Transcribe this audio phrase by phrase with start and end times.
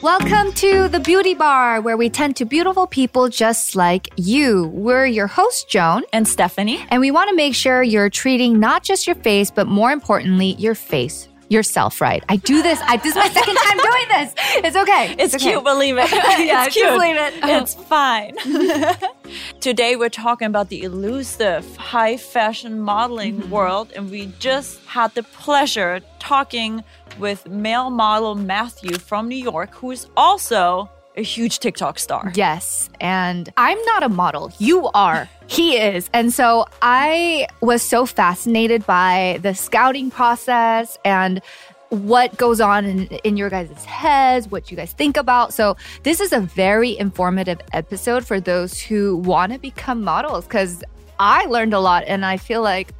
[0.00, 4.68] Welcome to the Beauty Bar, where we tend to beautiful people just like you.
[4.68, 6.04] We're your host, Joan.
[6.12, 6.86] And Stefanie.
[6.90, 10.54] And we want to make sure you're treating not just your face, but more importantly,
[10.60, 12.22] your face yourself right.
[12.28, 12.80] I do this.
[12.86, 14.34] I, this is my second time doing this.
[14.64, 15.14] It's okay.
[15.18, 15.50] It's, okay.
[15.52, 16.10] cute, believe it.
[16.12, 16.88] yeah, it's cute.
[16.92, 17.34] believe it.
[17.58, 18.34] It's fine.
[19.60, 23.50] Today we're talking about the elusive high fashion modeling Mm-hmm.
[23.50, 26.82] world, and we just had the pleasure talking
[27.18, 32.32] with male model Mathieu from New York, who is also a huge TikTok star.
[32.34, 32.88] Yes.
[33.00, 34.52] And I'm not a model.
[34.58, 35.28] You are.
[35.48, 36.08] He is.
[36.12, 41.40] And so I was so fascinated by the scouting process and
[41.88, 45.54] what goes on in, in your guys' heads, what you guys think about.
[45.54, 50.84] So, this is a very informative episode for those who want to become models because
[51.18, 52.92] I learned a lot and I feel like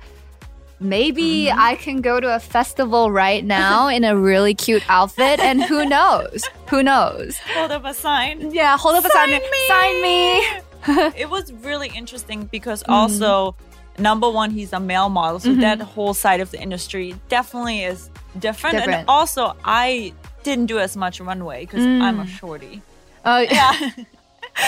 [0.81, 1.61] maybe mm-hmm.
[1.61, 5.85] I can go to a festival right now in a really cute outfit and who
[5.87, 6.45] knows?
[6.69, 7.37] Who knows?
[7.55, 8.53] Hold up a sign.
[8.53, 9.31] Yeah, hold up a sign.
[9.31, 9.69] Sign me.
[9.69, 10.61] Sign me.
[11.17, 12.93] it was really interesting because Mm-hmm.
[12.93, 13.55] also
[13.99, 18.11] number one he's a male model so that whole side of the industry definitely is
[18.39, 20.13] different, and also i
[20.45, 22.29] didn't do as much runway because i'm a Mm.
[22.29, 22.83] shorty
[23.25, 23.73] Oh yeah.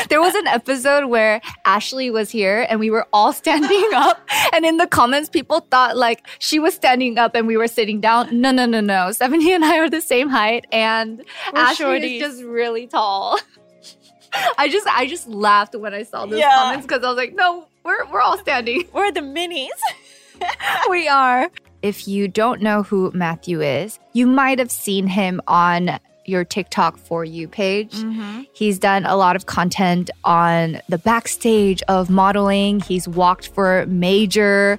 [0.09, 4.21] There was an episode where Ashley was here and we were all standing up.
[4.53, 8.01] And in the comments, people thought like she was standing up and we were sitting
[8.01, 8.41] down.
[8.41, 9.09] No, no, no, no.
[9.11, 11.19] Stefanie and I are the same height and
[11.53, 12.17] We're Ashley shorties.
[12.17, 13.39] is just really tall.
[14.59, 16.51] I just I just laughed when I saw those Yeah.
[16.55, 18.85] comments because I was like, no, we're we're all standing.
[18.93, 19.69] we're the minis
[20.91, 21.51] we are.
[21.83, 26.99] If you don't know who Mathieu is, you might have seen him on your TikTok
[26.99, 27.93] for you page.
[27.95, 28.43] Mm-hmm.
[28.53, 32.81] He's done a lot of content on the backstage of modeling.
[32.81, 34.79] He's walked for major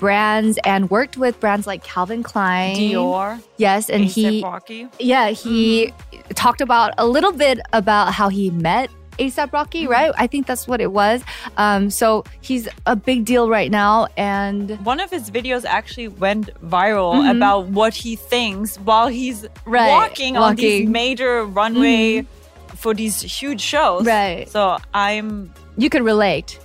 [0.00, 5.92] brands and worked with brands like Calvin Klein, dior Yes, and he rocky yeah, he
[6.34, 10.12] talked about a little bit about how he met ASAP Rocky, right?
[10.16, 11.22] I think that's what it was.
[11.58, 16.48] Um, so he's a big deal right now, and one of his videos actually went
[16.66, 19.70] viral about what he thinks while he's Mm-hmm.
[19.70, 20.82] Right, walking, on these walking.
[20.84, 20.92] Mm-hmm.
[20.92, 22.26] major runway
[22.76, 24.48] for these huge shows Right.
[24.48, 26.58] so i'm you can relate.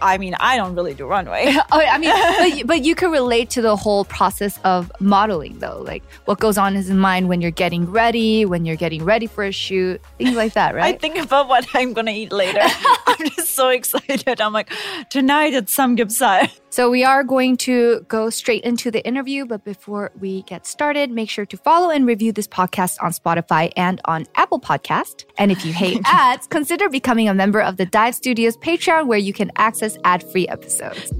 [0.00, 3.10] I mean i don't really do runway Oh, I mean, but, you- but you can
[3.10, 5.80] relate to the whole process of modeling, though.
[5.82, 9.44] Like what goes on in mind when you're getting ready, when you're getting ready for
[9.44, 10.94] a shoot, things like that, right?
[10.94, 12.60] I think about what I'm gonna eat later.
[13.06, 14.40] I'm just so excited.
[14.40, 14.70] I'm like,
[15.10, 16.50] tonight it's samgyeopsal.
[16.74, 21.08] So we are going to go straight into the interview, but before we get started,
[21.08, 25.24] make sure to follow and review this podcast on Spotify and on Apple Podcast.
[25.38, 29.20] And if you hate ads, consider becoming a member of the Dive Studios Patreon where
[29.20, 31.12] you can access ad-free episodes.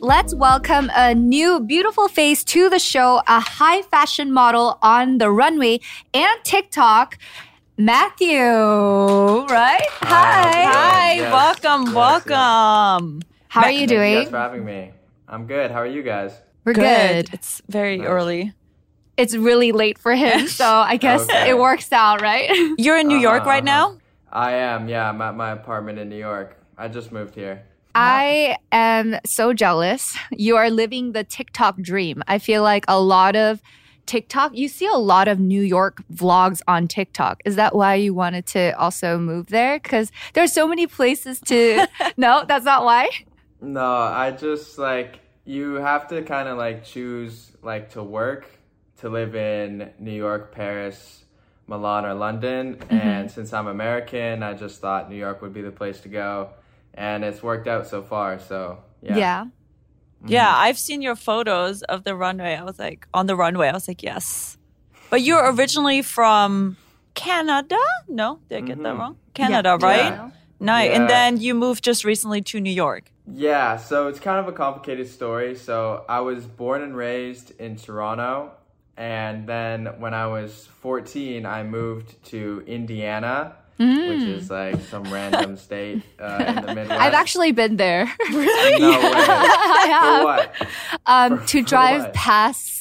[0.00, 5.30] Let's welcome a new beautiful face to the show, a high fashion model on the
[5.30, 5.80] runway
[6.12, 7.18] and TikTok,
[7.78, 9.82] Mathieu, right?
[10.00, 10.64] Hi.
[10.64, 11.32] Hi, Yes.
[11.32, 13.20] welcome, Yes, welcome.
[13.48, 14.30] How are you Thank you guys doing?
[14.30, 14.92] for having me.
[15.28, 15.70] I'm good.
[15.70, 16.32] How are you guys?
[16.64, 17.28] We're good.
[17.34, 18.06] It's very Nice.
[18.08, 18.52] early.
[19.18, 21.50] It's really late for him, so I guess Okay.
[21.50, 22.48] it works out, right?
[22.78, 23.92] You're in New York Uh-huh, right uh-huh.
[23.92, 23.98] now?
[24.32, 24.88] I am.
[24.88, 26.56] Yeah, I'm at my apartment in New York.
[26.78, 27.62] I just moved here.
[27.94, 30.16] I am so jealous.
[30.30, 32.22] You are living the TikTok dream.
[32.26, 33.60] I feel like a lot of
[34.06, 37.42] TikTok, you see a lot of New York vlogs on TikTok.
[37.44, 39.78] Is that why you wanted to also move there?
[39.78, 41.86] Because there's so many places to.
[42.16, 43.10] no, that's not why.
[43.60, 48.46] No, I just like you have to kind of like choose like to work
[48.98, 51.24] to live in New York, Paris,
[51.66, 52.76] Milan, or London.
[52.76, 52.94] Mm-hmm.
[52.94, 56.50] And since I'm American, I just thought New York would be the place to go,
[56.94, 58.38] and it's worked out so far.
[58.38, 59.16] So yeah.
[59.16, 59.44] Yeah.
[60.24, 62.54] Yeah, I've seen your photos of the runway.
[62.56, 64.56] I was like, on the runway, I was like, yes.
[65.10, 66.76] But you're originally from
[67.14, 67.78] Canada?
[68.08, 68.98] No, did I get that Mhm.
[68.98, 69.16] wrong?
[69.34, 69.86] Canada, Yeah.
[69.86, 70.12] right?
[70.12, 70.30] Yeah.
[70.58, 70.90] Nice.
[70.96, 73.10] And then you moved just recently to New York.
[73.30, 75.54] Yeah, so it's kind of a complicated story.
[75.54, 78.52] So I was born and raised in Toronto,
[78.96, 85.56] and then when I was 14, I moved to Indiana, which is like some random
[85.56, 87.00] state uh, in the Midwest.
[87.00, 88.46] I've actually been there no way.
[88.78, 90.20] I have.
[90.20, 90.68] For what?
[91.06, 92.72] um, For- to drive past.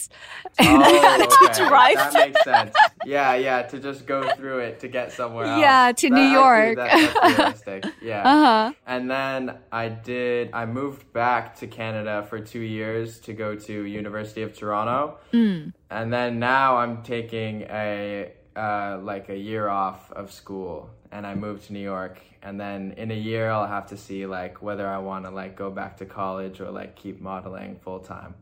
[0.58, 1.68] Oh, okay.
[1.68, 2.74] drive That makes sense.
[3.06, 5.60] Yeah, yeah, to just go through it to get somewhere else.
[5.60, 6.76] Yeah, to New actually- York.
[6.78, 7.86] that- that's realistic.
[8.02, 8.22] Yeah.
[8.24, 8.74] Uh-huh.
[8.88, 10.52] And then I did.
[10.54, 15.74] I moved back to Canada for two years to go to University of Toronto, Mm.
[15.90, 21.36] and then now I'm taking a uh, like a year off of school, and I
[21.36, 22.20] moved to New York.
[22.42, 25.56] And then in a year, I'll have to see like whether I want to like
[25.56, 28.36] go back to college or like keep modeling full time.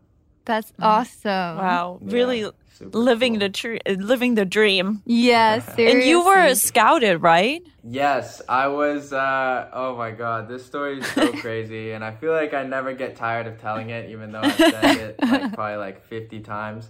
[0.46, 1.58] That's awesome.
[1.58, 2.46] Wow, Yeah, really
[2.82, 3.40] living cool.
[3.40, 5.02] the tr- living the dream.
[5.06, 5.88] Yes, seriously.
[6.02, 7.64] And you were scouted, right?
[7.82, 9.14] Yes, I was.
[9.14, 12.94] Uh, oh my god, this story is so crazy, and I feel like I never
[12.94, 16.90] get tired of telling it, even though I've said it like probably like fifty times.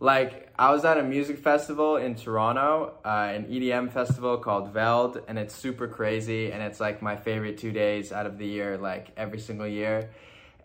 [0.00, 5.20] Like I was at a music festival in Toronto, uh, an EDM festival called Veld,
[5.28, 8.78] and it's super crazy, and it's like my favorite two days out of the year,
[8.78, 10.10] like every single year.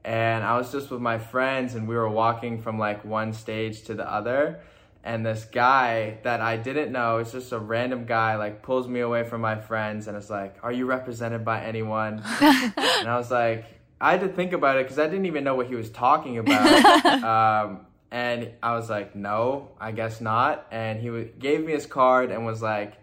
[0.06, 3.84] And I was just with my friends, and we were walking from like one stage
[3.84, 4.62] to the other
[5.06, 9.02] and this guy that I didn't know, it's just a random guy, like pulls me
[9.02, 13.30] away from my friends and is like, "Are you represented by anyone?" and I was
[13.30, 13.66] like,
[14.02, 16.40] I had to think about it because I didn't even know what he was talking
[16.40, 17.06] about.
[17.24, 17.86] um,
[18.16, 22.32] and I was like, "No, I guess not." And he w- gave me his card
[22.32, 22.94] and was like.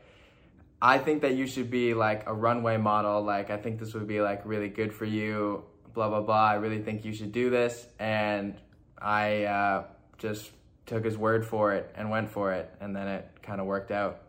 [0.85, 3.23] I think that you should be like a runway model.
[3.23, 5.63] Like, I think this would be like really good for you.
[5.95, 6.47] Blah blah blah.
[6.55, 7.87] I really think you should do this.
[8.01, 8.57] And
[8.99, 9.85] I uh,
[10.19, 10.51] just
[10.87, 13.93] took his word for it and went for it, and then it kind of worked
[13.93, 14.23] out.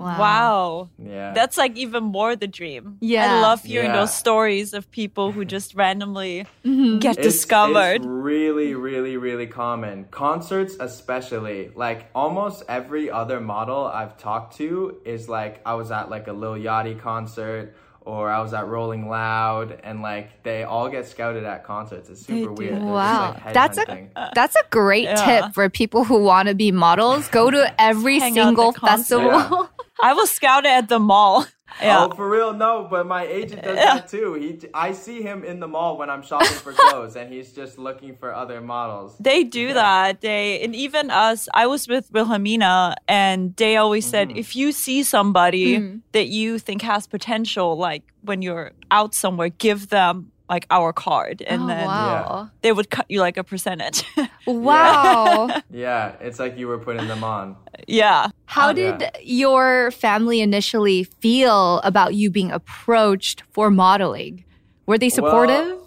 [0.00, 0.88] Wow.
[0.98, 1.32] Yeah.
[1.32, 2.96] That's like even more the dream.
[3.00, 3.32] Yeah.
[3.38, 3.96] I love hearing Yeah.
[3.96, 6.98] those stories of people who just randomly Mm-hmm.
[6.98, 7.96] get It's- discovered.
[8.02, 10.06] It's really, really, really common.
[10.10, 11.70] Concerts, especially.
[11.74, 16.32] Like almost every other model I've talked to is like I was at like a
[16.32, 21.44] Lil Yachty concert or I was at Rolling Loud, and like they all get scouted
[21.44, 22.08] at concerts.
[22.08, 22.76] It's super weird.
[22.76, 25.16] They're Wow, like, that's a that's a great Yeah.
[25.42, 27.28] tip for people who want to be models.
[27.28, 29.30] Go to every Hang single festival.
[29.30, 29.68] concert.
[30.00, 30.16] festival.
[30.16, 31.46] will scout it at the mall.
[31.80, 32.08] Yeah.
[32.10, 32.52] Oh, for real?
[32.52, 34.34] No, but my agent does that too.
[34.34, 37.78] He, I see him in the mall when I'm shopping for clothes, and he's just
[37.78, 39.16] looking for other models.
[39.18, 40.20] They do that.
[40.20, 41.48] They and even us.
[41.54, 44.38] I was with Wilhelmina, and they always said mm-hmm.
[44.38, 45.98] if you see somebody mm-hmm.
[46.12, 51.40] that you think has potential, like when you're out somewhere, give them like our card,
[51.46, 52.50] and oh, then wow.
[52.62, 54.02] they would cut you like a percentage.
[54.46, 55.62] Wow.
[55.70, 57.56] Yeah, it's like you were putting them on.
[57.86, 58.28] yeah.
[58.46, 58.96] How Yeah.
[58.98, 64.44] did your family initially feel about you being approached for modeling?
[64.86, 65.78] Were they supportive?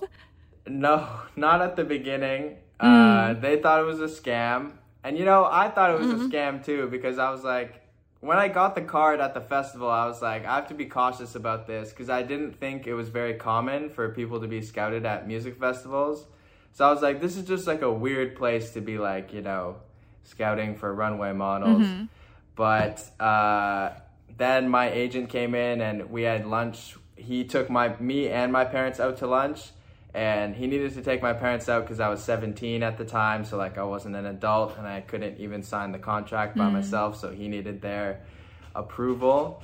[0.68, 2.56] No, not at the beginning.
[2.80, 3.36] Mm.
[3.36, 4.72] Uh, they thought it was a scam.
[5.04, 6.26] And you know, I thought it was Mm-hmm.
[6.26, 7.83] a scam too because I was like,
[8.24, 10.86] when I got the card at the festival, I was like, I have to be
[10.86, 14.62] cautious about this because I didn't think it was very common for people to be
[14.62, 16.26] scouted at music festivals.
[16.72, 19.42] So I was like, this is just like a weird place to be like, you
[19.42, 19.76] know,
[20.24, 21.84] scouting for runway models.
[21.84, 22.06] Mm-hmm.
[22.56, 23.90] But uh,
[24.38, 26.96] then my agent came in and we had lunch.
[27.18, 29.72] He took my me and my parents out to lunch,
[30.14, 33.46] and he needed to take my parents out because I was 17 at the time,
[33.46, 37.20] so like I wasn't an adult and I couldn't even sign the contract by myself.
[37.20, 38.22] So he needed their
[38.76, 39.64] approval,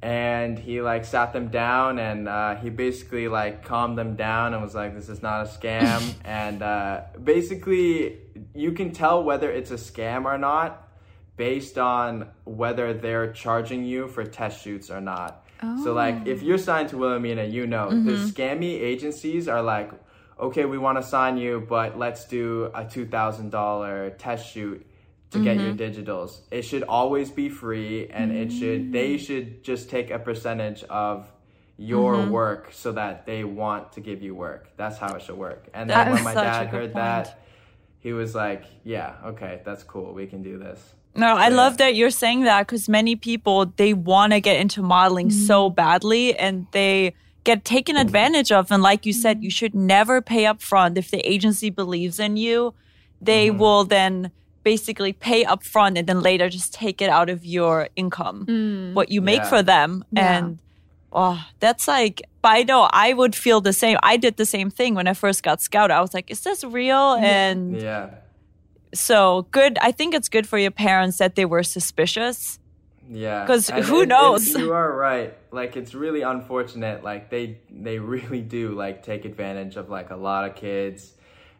[0.00, 4.62] and he like sat them down and uh, he basically like calmed them down and
[4.62, 8.18] was like, "This is not a scam," and uh, basically
[8.54, 10.88] you can tell whether it's a scam or not
[11.36, 15.41] based on whether they're charging you for test shoots or not.
[15.82, 16.68] So like if you're oh.
[16.70, 18.24] signed to Wilhelmina, you know the mm-hmm.
[18.26, 19.90] scammy agencies are like,
[20.38, 24.86] okay, we want to sign you, but let's do a two thousand dollar test shoot
[25.30, 26.10] to get your mm-hmm.
[26.10, 26.40] digitals.
[26.50, 29.24] It should always be free, and it should they mm-hmm.
[29.24, 31.30] should just take a percentage of
[31.78, 34.68] your work so that they want to give you work.
[34.76, 35.68] That's how it should work.
[35.74, 36.94] And then That when my dad heard point.
[36.94, 37.40] that,
[38.00, 40.12] he was like, "Yeah, okay, that's cool.
[40.12, 43.92] We can do this." No, I love that you're saying that because many people they
[43.92, 45.46] want to get into modeling mm-hmm.
[45.46, 47.14] so badly and they
[47.44, 48.06] get taken mm-hmm.
[48.06, 48.70] advantage of.
[48.70, 49.44] And like you said, mm-hmm.
[49.44, 52.74] you should never pay up front if the agency believes in you.
[53.20, 54.32] They will then
[54.64, 58.94] basically pay up front and then later just take it out of your income, mm.
[58.94, 59.48] what you make Yeah.
[59.48, 60.04] for them.
[60.12, 60.38] Yeah.
[60.38, 60.58] And
[61.12, 63.98] oh, that's like, but I know I would feel the same.
[64.02, 65.94] I did the same thing when I first got scouted.
[65.94, 67.14] I was like, is this real?
[67.14, 68.10] And Yeah.
[68.94, 69.78] So good.
[69.80, 72.58] I think it's good for your parents that they were suspicious.
[73.10, 73.42] Yeah.
[73.42, 74.48] Because who it- it- knows?
[74.54, 75.36] you are right.
[75.50, 77.02] Like it's really unfortunate.
[77.02, 81.12] Like they they really do like take advantage of like a lot of kids,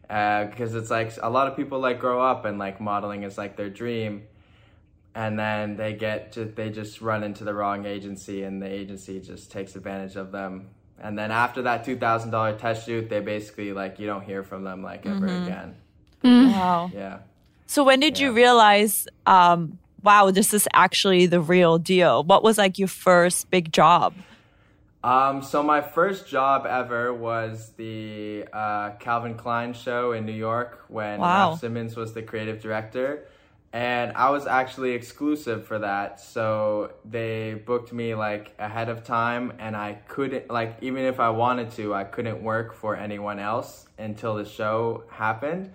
[0.07, 3.55] because it's like a lot of people like grow up and like modeling is like
[3.57, 4.23] their dream,
[5.13, 9.19] and then they get to, they just run into the wrong agency and the agency
[9.19, 10.69] just takes advantage of them.
[10.99, 14.43] And then after that two thousand dollar test shoot, they basically like you don't hear
[14.43, 15.43] from them like ever Mm-hmm.
[15.45, 15.75] again.
[16.23, 16.91] Wow.
[16.93, 17.19] Yeah.
[17.67, 22.23] So when did you realize, um, wow, this is actually the real deal?
[22.23, 24.13] What was like your first big job?
[25.03, 30.85] Um, so my first job ever was the uh, Calvin Klein show in New York
[30.87, 31.51] when Wow.
[31.51, 33.27] Raf Simons was the creative director,
[33.73, 36.21] and I was actually exclusive for that.
[36.21, 41.31] So they booked me like ahead of time, and I couldn't like even if I
[41.31, 45.71] wanted to, I couldn't work for anyone else until the show happened.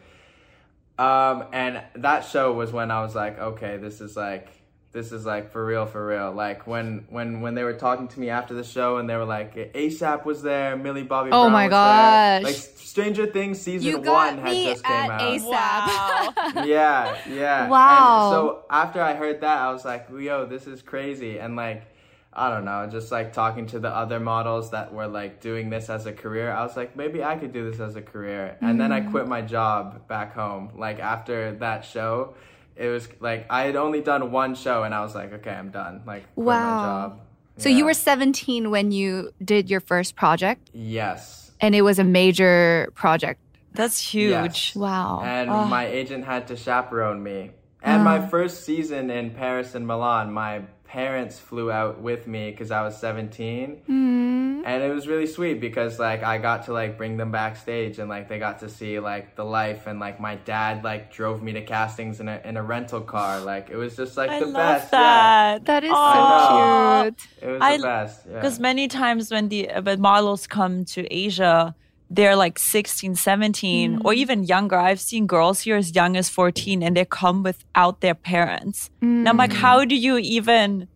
[0.99, 4.49] Um, and that show was when I was like, okay, this is like
[4.93, 6.33] this is like for real, for real.
[6.33, 9.25] Like when when when they were talking to me after the show, and they were
[9.25, 11.31] like, ASAP was there, Millie Bobby.
[11.31, 12.43] Oh Brown my was gosh.
[12.43, 12.53] There.
[12.53, 15.21] Like Stranger Things season You one got had me just at came out.
[15.21, 16.55] ASAP.
[16.57, 16.65] Wow.
[16.65, 17.69] yeah, yeah.
[17.69, 18.25] Wow.
[18.25, 21.39] And so after I heard that, I was like, yo, this is crazy.
[21.39, 21.85] And like,
[22.33, 25.89] I don't know, just like talking to the other models that were like doing this
[25.91, 28.57] as a career, I was like, maybe I could do this as a career.
[28.61, 30.71] And then I quit my job back home.
[30.77, 32.35] Like after that show,
[32.77, 35.71] it was like I had only done one show and I was like, okay, I'm
[35.71, 36.03] done.
[36.07, 36.77] Like, quit Wow.
[36.77, 37.21] my job.
[37.57, 41.51] So you were 17 when you did your first project, Yes.
[41.61, 43.41] and it was a major project.
[43.75, 44.31] That's huge.
[44.31, 44.77] Yes.
[44.77, 45.23] Wow.
[45.25, 45.65] And Oh.
[45.65, 47.51] my agent had to chaperone me.
[47.83, 48.27] And my Uh.
[48.29, 52.97] first season in Paris and Milan, my parents flew out with me because I was
[52.99, 53.83] 17.
[53.89, 54.63] Mm.
[54.65, 58.09] And it was really sweet because like I got to like bring them backstage and
[58.09, 61.53] like they got to see like the life and like my dad like drove me
[61.53, 63.39] to castings in a in a rental car.
[63.41, 64.91] Like it was just like I the love best.
[64.91, 65.65] that.
[65.67, 67.03] That is Aw.
[67.03, 67.29] so cute.
[67.43, 68.27] It was I- the best.
[68.27, 68.35] Yeah.
[68.35, 71.75] Because many times when the when models come to Asia,
[72.11, 74.15] they're like 16, 17, or mm.
[74.15, 74.77] even younger.
[74.77, 78.91] I've seen girls here as young as 14 and they come without their parents.
[79.03, 79.57] And I'm like, mm.
[79.57, 80.89] how do you even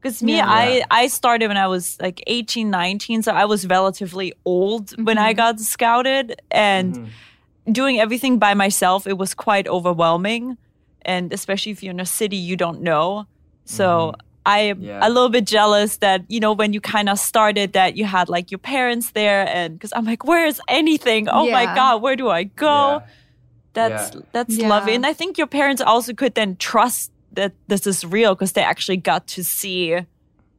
[0.00, 0.46] because me, Yeah.
[0.48, 5.16] I, I started when I was like 18, 19, so I was relatively old when
[5.16, 5.36] I mm-hmm.
[5.36, 7.72] got scouted and Mm-hmm.
[7.72, 10.58] doing everything by myself, it was quite overwhelming.
[11.02, 13.26] And especially if you're in a city you don't know.
[13.64, 14.84] So I am Mm-hmm.
[14.86, 15.00] Yeah.
[15.02, 18.28] a little bit jealous that, you know, when you kind of started that you had
[18.28, 21.28] like your parents there and because I'm like, where's anything?
[21.28, 22.66] Oh my God, where do I go?
[22.66, 23.00] Yeah.
[23.74, 24.20] That's Yeah.
[24.32, 24.68] that's Yeah.
[24.68, 24.94] lovely.
[24.94, 28.62] And I think your parents also could then trust that this is real because they
[28.62, 29.96] actually got to see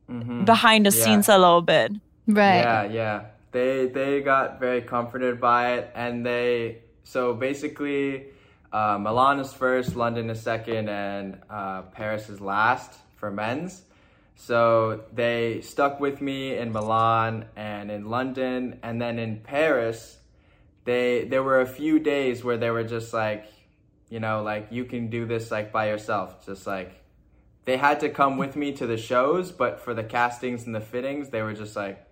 [0.09, 0.45] Mhm.
[0.45, 1.03] behind the Yeah.
[1.03, 1.91] scenes a little bit.
[2.27, 2.57] Right.
[2.63, 3.21] Yeah, yeah.
[3.51, 8.27] They they got very comforted by it, and they so basically,
[8.71, 12.91] uh, Milan is first, London is second, and uh, Paris is last
[13.23, 13.83] for men's.
[14.35, 20.17] So they stuck with me in Milan and in London, and then in Paris,
[20.83, 23.45] they there were a few days where they were just like,
[24.09, 27.01] you know, like you can do this like by yourself, just like
[27.63, 30.81] they had to come with me to the shows, but for the castings and the
[30.81, 32.05] fittings, they were just like,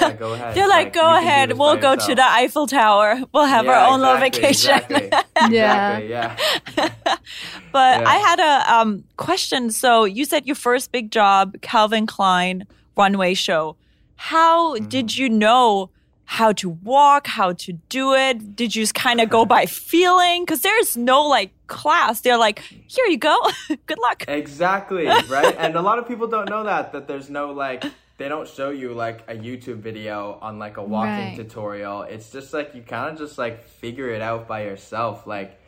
[0.00, 0.54] yeah, go ahead.
[0.54, 3.20] They're like, you go ahead, we'll by go to the Eiffel Tower.
[3.32, 4.74] We'll have Yeah, our own little vacation.
[4.74, 5.08] Exactly,
[5.50, 5.98] Yeah.
[5.98, 7.16] exactly, yeah.
[7.72, 8.08] But Yeah.
[8.08, 9.70] I had a um, question.
[9.70, 12.66] So you said your first big job, Calvin Klein
[12.96, 13.76] runway show.
[14.16, 14.86] How Mm-hmm.
[14.88, 15.90] did you know
[16.26, 18.56] how to walk, how to do it?
[18.56, 20.44] Did you just kind of go by feeling?
[20.44, 22.22] Because there's no like class.
[22.22, 23.36] They're like, here you go.
[23.86, 24.24] Good luck.
[24.28, 25.54] Exactly, right?
[25.58, 27.84] and a lot of people don't know that that there's no like
[28.16, 31.36] they don't show you like a YouTube video on like a walking Right.
[31.36, 32.02] tutorial.
[32.02, 35.60] It's just like you kind of just like figure it out by yourself like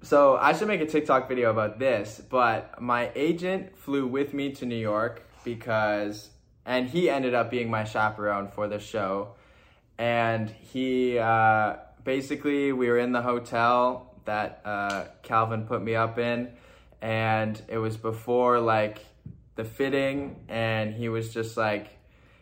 [0.00, 4.52] so I should make a TikTok video about this, but my agent flew with me
[4.52, 6.30] to New York because
[6.64, 9.34] and he ended up being my chaperone for the show
[9.98, 16.18] and he uh, basically we were in the hotel that uh, Calvin put me up
[16.18, 16.50] in,
[17.00, 18.98] and it was before like
[19.58, 21.88] the fitting, and he was just like.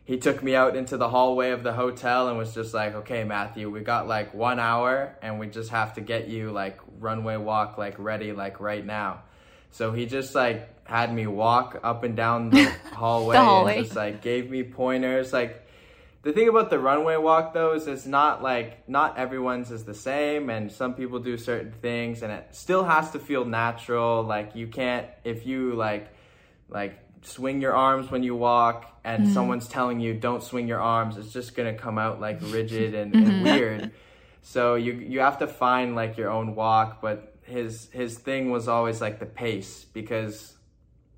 [0.05, 3.25] He took me out into the hallway of the hotel and was just like, "Okay,
[3.25, 7.37] Mathieu, we got like one hour, and we just have to get you like runway
[7.37, 9.23] walk like ready like right now."
[9.73, 13.77] So he just like had me walk up and down the hallway, hallway.
[13.79, 15.33] and just like gave me pointers.
[15.33, 15.67] Like
[16.23, 19.95] the thing about the runway walk though is it's not like not everyone's is the
[19.95, 24.23] same and some people do certain things and it still has to feel natural.
[24.23, 26.09] Like you can't if you like
[26.69, 29.35] like swing your arms when you walk and mm-hmm.
[29.35, 33.15] someone's telling you don't swing your arms, it's just gonna come out like rigid and,
[33.15, 33.45] and mm-hmm.
[33.45, 33.91] weird.
[34.43, 38.69] So you you have to find like your own walk, but his his thing was
[38.69, 40.55] always like the pace because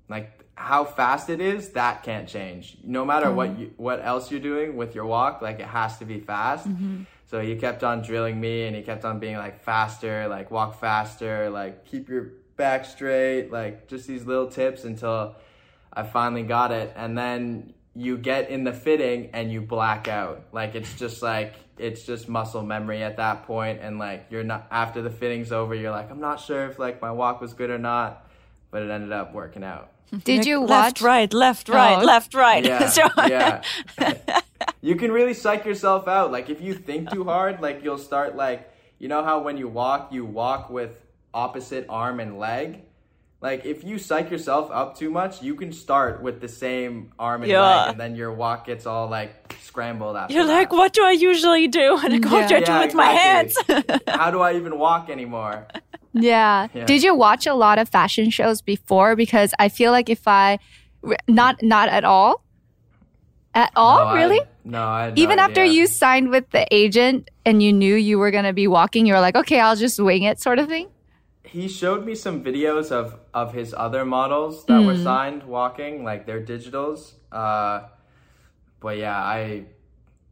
[0.07, 2.77] like how fast it is that can't change.
[2.83, 3.61] No matter what mm-hmm.
[3.61, 6.67] you what else you're doing with your walk like it has to be fast.
[7.27, 10.79] So he kept on drilling me and he kept on being like faster like walk
[10.79, 15.35] faster like keep your back straight like just these little tips until
[15.93, 20.43] i finally got it and then you get in the fitting and you black out
[20.51, 24.67] like it's just like it's just muscle memory at that point and like you're not
[24.71, 27.69] after the fitting's over you're like i'm not sure if like my walk was good
[27.69, 28.27] or not
[28.71, 29.89] but it ended up working out
[30.23, 32.03] Did you left, right, left, right, Oh.
[32.03, 32.65] left, right?
[32.65, 33.61] yeah, So- yeah.
[34.81, 36.31] you can really psych yourself out.
[36.31, 39.67] Like if you think too hard, like you'll start like you know how when you
[39.67, 40.93] walk, you walk with
[41.33, 42.81] opposite arm and leg.
[43.41, 47.43] Like if you psych yourself up too much, you can start with the same arm
[47.43, 47.61] and Yeah.
[47.85, 50.33] leg, and then your walk gets all like scrambled after.
[50.33, 50.53] You're that.
[50.53, 51.97] like, what do I usually do?
[52.03, 53.55] And I go, what do I do Yeah, with my hands?
[54.09, 55.67] How do I even walk anymore?
[56.11, 56.67] Yeah.
[56.73, 56.85] Yeah.
[56.85, 59.15] Did you watch a lot of fashion shows before?
[59.15, 60.59] Because I feel like if I,
[61.29, 62.43] not not at all,
[63.55, 64.41] at all, No, I- really.
[64.65, 68.19] no, I had no Even after you signed with the agent and you knew you
[68.19, 70.89] were gonna be walking, you were like, okay, I'll just wing it, sort of thing.
[71.51, 75.03] He showed me some videos of of his other models that were Hmm.
[75.03, 77.13] signed walking, like their digitals.
[77.31, 77.87] Uh,
[78.79, 79.65] but yeah, I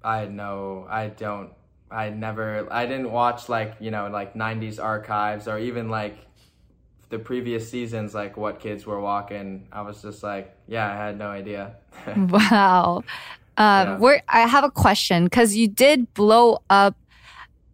[0.03, 1.51] I know I don't
[1.91, 6.17] I never I didn't watch like you know like '90s archives or even like
[7.09, 9.67] the previous seasons like what kids were walking.
[9.71, 11.77] I was just like, yeah, I had no idea.
[12.15, 13.03] Wow.
[13.57, 13.97] Um, Yeah.
[13.97, 16.95] we're, I have a question because you did blow up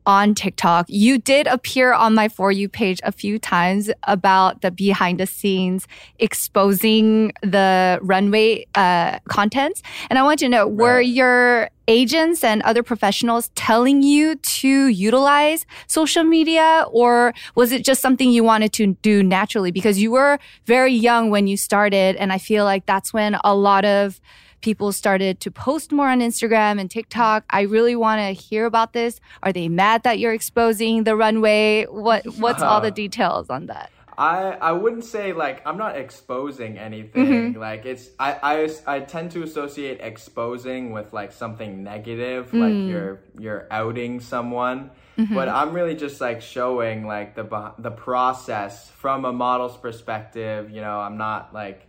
[0.05, 0.85] on TikTok.
[0.89, 5.27] You did appear on my For You page a few times about the behind the
[5.27, 5.87] scenes
[6.19, 9.81] exposing the runway uh, contents.
[10.09, 11.07] And I want to know were Right.
[11.07, 18.01] your agents and other professionals telling you to utilize social media or was it just
[18.01, 22.31] something you wanted to do naturally because you were very young when you started and
[22.31, 24.21] I feel like that's when a lot of
[24.63, 27.43] people started to post more on Instagram and TikTok.
[27.51, 29.19] I really want to hear about this.
[29.43, 31.85] Are they mad that you're exposing the runway?
[31.85, 33.91] What what's all the details on that?
[34.17, 37.25] I I wouldn't say like I'm not exposing anything.
[37.25, 37.59] Mm-hmm.
[37.59, 42.61] Like it's I, I I tend to associate exposing with like something negative, mm.
[42.61, 44.91] like you're you're outing someone.
[45.17, 45.35] Mm-hmm.
[45.35, 50.71] But I'm really just like showing like the the process from a model's perspective.
[50.71, 51.87] You know, I'm not like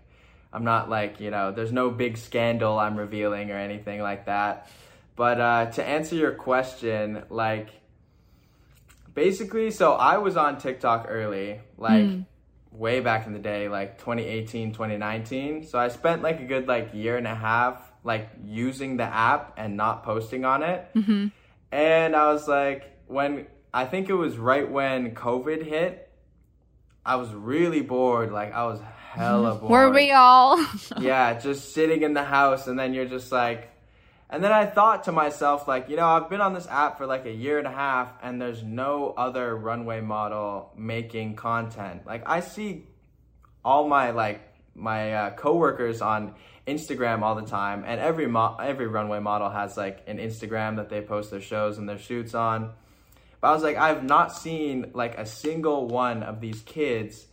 [0.54, 4.70] I'm not like you know there's no big scandal I'm revealing or anything like that.
[5.16, 7.70] But uh, to answer your question, like
[9.14, 12.04] basically so i was on tiktok early like
[12.72, 16.92] way back in the day like 2018 2019 so i spent like a good like
[16.92, 20.86] year and a half like using the app and not posting on it.
[21.72, 26.10] And i was like when i think it was right when covid hit
[27.04, 28.30] i was really bored.
[28.30, 28.80] Like i was
[29.14, 30.64] hella bored Were we all?
[31.00, 33.70] yeah, just sitting in the house, and then you're just like,
[34.30, 37.06] and then I thought to myself, like, you know, I've been on this app for
[37.06, 42.06] like a year and a half, and there's no other runway model making content.
[42.06, 42.86] Like, I see
[43.64, 44.40] all my like
[44.74, 46.34] my uh, coworkers on
[46.66, 50.88] Instagram all the time, and every mo- every runway model has like an Instagram that
[50.88, 52.72] they post their shows and their shoots on.
[53.40, 57.26] But I was like, I've not seen like a single one of these kids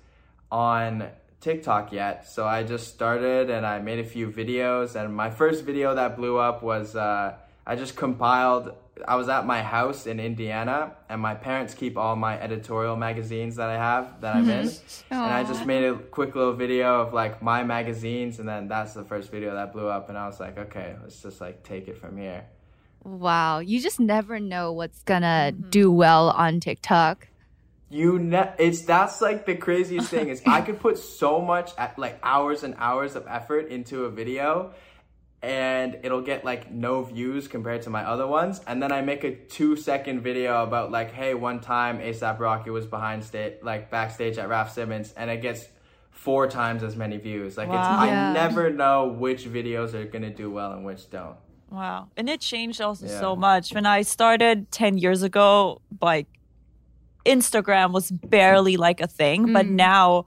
[0.52, 1.08] on
[1.42, 2.28] TikTok yet.
[2.30, 4.96] So I just started and I made a few videos.
[4.96, 8.74] And my first video that blew up was uh, I just compiled.
[9.08, 13.56] I was at my house in Indiana, and my parents keep all my editorial magazines
[13.56, 14.68] that I have that I'm in.
[15.10, 18.94] And I just made a quick little video of like my magazines, and then that's
[18.94, 20.10] the first video that blew up.
[20.10, 22.44] And I was like, okay, let's just like take it from here.
[23.04, 27.28] wow, you just never know what's gonna do well on TikTok.
[27.92, 32.00] You ne- it's that's like the craziest thing is I could put so much at
[32.00, 34.74] like hours and hours of effort into a video
[35.44, 39.24] and it'll get like no views compared to my other ones and then I make
[39.24, 43.90] a 2 second video about like hey one time ASAP Rocky was behind stage like
[43.92, 45.68] backstage at Raf Simons and it gets
[46.12, 48.30] four times as many views like it's Yeah.
[48.30, 51.36] I never know which videos are going to do well and which don't.
[51.72, 52.10] Wow.
[52.18, 53.20] And it changed also Yeah.
[53.20, 53.74] so much.
[53.74, 56.28] When I started 10 years ago, like
[57.26, 59.54] Instagram was barely like a thing.
[59.54, 60.26] But now,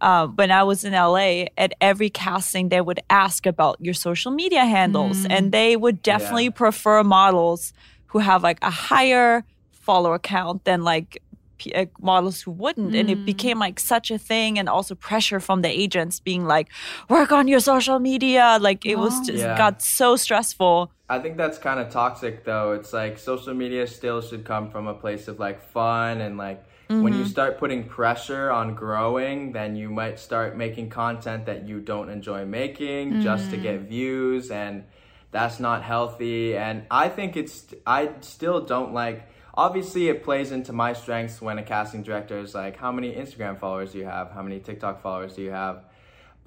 [0.00, 4.30] uh, when I was in LA, at every casting, they would ask about your social
[4.30, 5.24] media handles.
[5.26, 6.50] And they would definitely Yeah.
[6.50, 7.72] prefer models
[8.08, 11.27] who have like a higher follower count than like p-
[11.74, 13.60] uh, models who wouldn't and it became mm.
[13.60, 16.68] like such a thing and also pressure from the agents being like
[17.08, 18.58] work on your social media.
[18.60, 19.24] Like it was oh.
[19.24, 19.56] just Yeah.
[19.56, 20.90] got so stressful.
[21.08, 22.72] I think that's kind of toxic though.
[22.72, 26.64] It's like social media still should come from a place of like fun and like
[26.88, 27.28] when you mm-hmm.
[27.28, 32.46] start putting pressure on growing, then you might start making content that you don't enjoy
[32.46, 33.88] making just to get mm-hmm.
[33.88, 34.84] views and
[35.30, 40.72] that's not healthy and I think it's I still don't like obviously it plays into
[40.72, 44.30] my strengths when a casting director is like how many Instagram followers do you have?
[44.30, 45.82] How many TikTok followers do you have?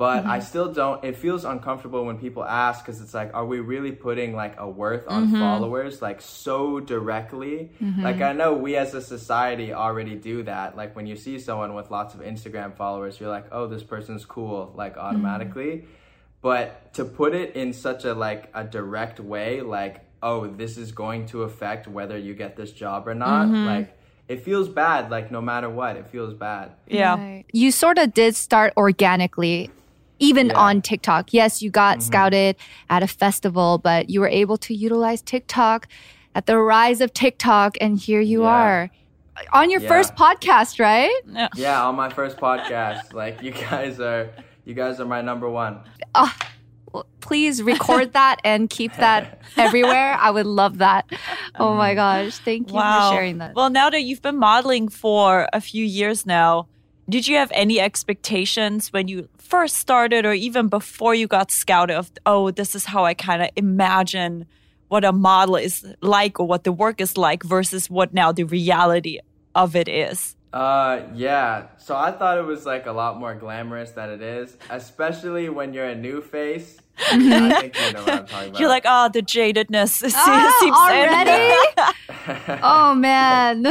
[0.01, 0.47] but I mm-hmm.
[0.47, 1.03] still don't.
[1.03, 4.67] It feels uncomfortable when people ask because it's like, are we really putting like a
[4.67, 5.39] worth on mm-hmm.
[5.39, 7.69] followers like so directly?
[7.79, 8.01] Mm-hmm.
[8.01, 10.75] Like I know we as a society already do that.
[10.75, 14.25] Like when you see someone with lots of Instagram followers, you're like, oh, this person's
[14.25, 15.85] cool, like automatically.
[16.41, 20.91] But to put it in such a like a direct way, like, oh, this is
[20.91, 23.65] going to affect whether you get this job or not, mm-hmm.
[23.65, 25.09] like it feels bad.
[25.09, 26.71] Like no matter what, it feels bad.
[26.87, 27.15] Yeah.
[27.15, 27.45] Right.
[27.51, 29.69] You sort of did start organically,
[30.19, 30.57] even Yeah.
[30.59, 31.33] on TikTok.
[31.33, 32.07] Yes, you got mm-hmm.
[32.07, 32.55] scouted
[32.89, 35.87] at a festival, but you were able to utilize TikTok
[36.35, 38.49] at the rise of TikTok, and here you Yeah.
[38.49, 38.89] are
[39.51, 39.87] on your Yeah.
[39.87, 41.11] first podcast, right?
[41.55, 44.29] Yeah, on my first podcast, like you guys are,
[44.63, 45.79] you guys are my number one.
[46.13, 46.31] Well,
[47.19, 50.15] Please record that and keep that everywhere.
[50.19, 51.09] I would love that.
[51.55, 51.95] Oh my mm.
[51.95, 52.37] gosh.
[52.39, 53.09] Thank you Wow.
[53.09, 53.55] for sharing that.
[53.55, 56.67] Well, now that you've been modeling for a few years now,
[57.09, 61.95] did you have any expectations when you first started or even before you got scouted
[61.95, 64.45] of, oh, this is how I kind of imagine
[64.87, 68.43] what a model is like or what the work is like versus what now the
[68.43, 69.19] reality
[69.55, 70.35] of it is?
[70.53, 71.67] Uh, yeah.
[71.77, 75.73] So I thought it was like a lot more glamorous than it is, especially when
[75.73, 76.77] you're a new face.
[76.99, 78.59] I think you know what I'm talking about.
[78.59, 82.59] You're like, oh, the jadedness is, Ah, already?
[82.63, 83.63] oh man.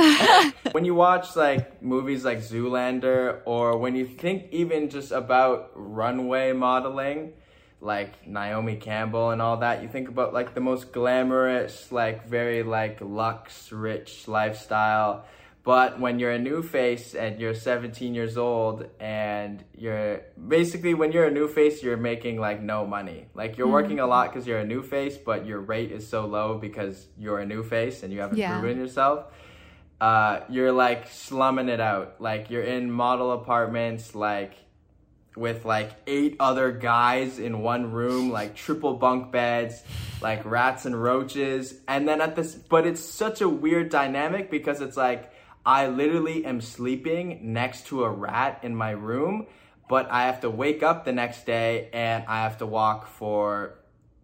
[0.72, 6.52] when you watch like movies like Zoolander, or when you think even just about runway
[6.52, 7.34] modeling,
[7.82, 12.62] like Naomi Campbell and all that, you think about like the most glamorous, like very
[12.62, 15.26] like luxe, rich lifestyle.
[15.62, 21.12] But when you're a new face and you're 17 years old and you're basically when
[21.12, 23.26] you're a new face, you're making like no money.
[23.34, 26.24] Like you're working a lot because you're a new face, but your rate is so
[26.26, 28.58] low because you're a new face and you haven't Yeah.
[28.58, 29.26] proven yourself
[30.00, 32.20] uh, you're like slumming it out.
[32.22, 34.54] Like you're in model apartments, like
[35.36, 39.82] with like eight other guys in one room, like triple bunk beds,
[40.22, 41.74] like rats and roaches.
[41.86, 45.30] And then at this, but it's such a weird dynamic because it's like
[45.64, 49.46] I literally am sleeping next to a rat in my room,
[49.88, 53.74] but I have to wake up the next day and I have to walk for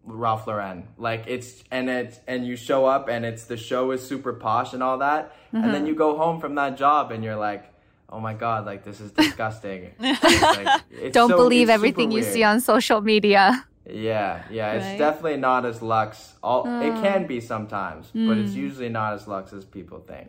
[0.04, 0.88] Ralph Lauren.
[0.96, 4.72] Like it's and it's and you show up and it's the show is super posh
[4.72, 5.86] and all that, and then mm-hmm.
[5.86, 7.72] you go home from that job and you're like,
[8.08, 9.92] oh my god, like this is disgusting.
[10.00, 13.66] Like- it's Don't so- believe everything you see on social media.
[13.88, 14.98] Yeah, yeah, it's Right?
[14.98, 16.34] definitely not as luxe.
[16.42, 17.02] All it uh.
[17.02, 18.56] can be sometimes, but it's mm.
[18.56, 20.28] usually not as luxe as people think.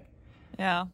[0.60, 0.86] Yeah.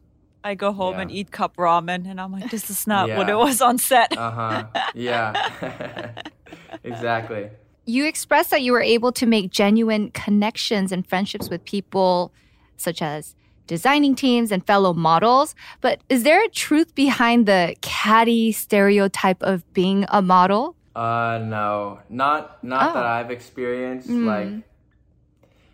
[0.44, 1.00] I go home Yeah.
[1.02, 4.16] and eat cup ramen, and I'm like, this is not what it was on set.
[4.16, 4.64] Uh huh.
[4.94, 6.12] yeah.
[6.84, 7.48] exactly.
[7.86, 12.32] You expressed that you were able to make genuine connections and friendships with people
[12.76, 13.34] such as
[13.66, 15.54] designing teams and fellow models.
[15.80, 20.76] But is there a truth behind the catty stereotype of being a model?
[20.94, 23.08] Uh no, not not that Oh.
[23.08, 24.08] I've experienced.
[24.08, 24.48] Like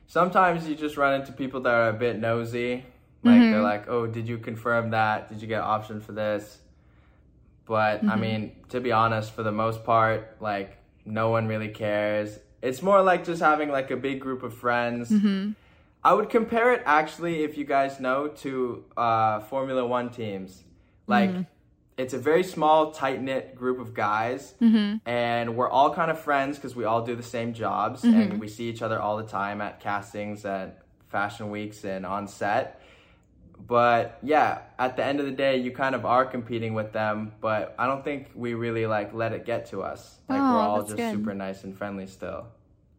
[0.06, 2.84] sometimes you just run into people that are a bit nosy.
[3.22, 3.62] Like they're mm-hmm.
[3.62, 5.28] like, "Oh, did you confirm that?
[5.28, 6.58] Did you get option for this?"
[7.66, 8.20] But I mm-hmm.
[8.20, 12.38] mean, to be honest, for the most part, like no one really cares.
[12.62, 15.10] It's more like just having like a big group of friends.
[15.10, 15.52] Mm-hmm.
[16.02, 20.64] I would compare it actually, if you guys know, to uh, Formula One teams.
[21.06, 21.30] Like,
[21.98, 24.54] it's a very small, tight knit group of guys,
[25.04, 28.48] and we're all kind of friends because we all do the same jobs, and we
[28.48, 32.79] see each other all the time at castings, at fashion weeks, and on set.
[33.66, 37.32] But yeah, at the end of the day, you kind of are competing with them,
[37.40, 40.18] but I don't think we really like let it get to us.
[40.28, 41.12] Like, Oh, we're all just good.
[41.12, 42.46] super nice and friendly still.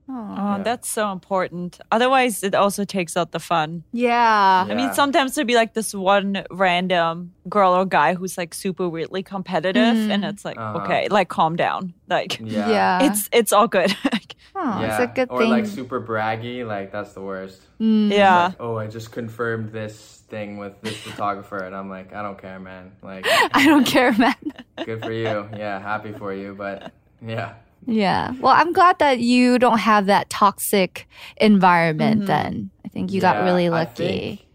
[0.10, 0.64] Oh, Yeah.
[0.64, 1.80] that's so important.
[1.92, 3.84] Otherwise, it also takes out the fun.
[3.94, 4.66] Yeah.
[4.70, 8.90] I mean, sometimes there'd be like this one random girl or guy who's like super
[8.90, 10.80] weirdly competitive, and it's like, Uh-huh.
[10.84, 11.94] okay, like calm down.
[12.10, 12.70] Like, Yeah.
[12.70, 13.04] Yeah.
[13.12, 13.96] it's it's all good.
[14.62, 15.02] oh, yeah.
[15.02, 15.50] it's a good or thing.
[15.50, 17.62] like super braggy, like that's the worst.
[17.80, 18.12] Mm.
[18.12, 18.46] yeah.
[18.46, 22.38] Like, oh, I just confirmed this thing with this photographer, and I'm like, I don't
[22.40, 22.92] care, man.
[23.02, 24.36] Like, I don't care, man.
[24.86, 25.50] good for you.
[25.58, 26.92] Yeah, happy for you, but
[27.26, 27.56] yeah.
[27.88, 28.34] Yeah.
[28.40, 32.28] Well, I'm glad that you don't have that toxic environment mm-hmm.
[32.28, 32.70] then.
[32.86, 34.08] I think you got Yeah, really I lucky.
[34.08, 34.48] think,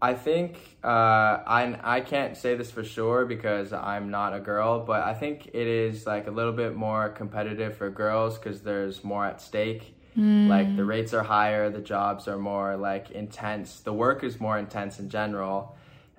[0.00, 4.72] I think uh, I I can't say this for sure because I'm not a girl,
[4.84, 9.02] but I think it is like a little bit more competitive for girls because there's
[9.02, 9.94] more at stake.
[10.18, 14.56] Like the rates are higher, the jobs are more like intense, the work is more
[14.58, 15.76] intense in general.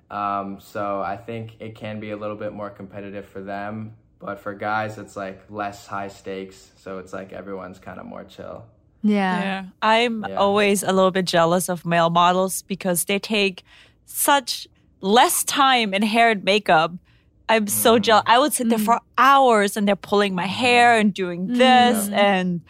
[0.08, 3.94] Um, so I think it can be a little bit more competitive for them.
[4.20, 6.70] But for guys, it's like less high stakes.
[6.76, 8.66] So it's like everyone's kind of more chill.
[9.02, 9.40] yeah.
[9.42, 9.64] Yeah.
[9.82, 10.36] I'm Yeah.
[10.36, 13.64] always a little bit jealous of male models because they take
[14.08, 14.66] such
[15.00, 16.92] less time in hair and makeup.
[17.48, 17.70] I'm Mm.
[17.70, 18.24] so jealous.
[18.26, 18.84] I would sit there mm.
[18.84, 21.56] for hours and they're pulling my hair and doing mm.
[21.58, 22.60] this and